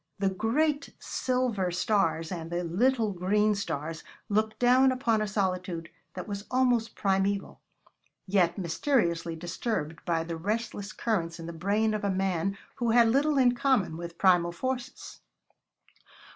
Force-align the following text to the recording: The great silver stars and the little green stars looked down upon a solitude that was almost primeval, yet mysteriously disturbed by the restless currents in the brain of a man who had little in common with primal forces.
The 0.17 0.29
great 0.31 0.95
silver 0.97 1.69
stars 1.69 2.31
and 2.31 2.49
the 2.49 2.63
little 2.63 3.11
green 3.13 3.53
stars 3.53 4.03
looked 4.29 4.57
down 4.57 4.91
upon 4.91 5.21
a 5.21 5.27
solitude 5.27 5.91
that 6.15 6.27
was 6.27 6.47
almost 6.49 6.95
primeval, 6.95 7.61
yet 8.25 8.57
mysteriously 8.57 9.35
disturbed 9.35 10.03
by 10.03 10.23
the 10.23 10.37
restless 10.37 10.91
currents 10.91 11.39
in 11.39 11.45
the 11.45 11.53
brain 11.53 11.93
of 11.93 12.03
a 12.03 12.09
man 12.09 12.57
who 12.77 12.89
had 12.89 13.09
little 13.09 13.37
in 13.37 13.53
common 13.53 13.95
with 13.95 14.17
primal 14.17 14.51
forces. 14.51 15.19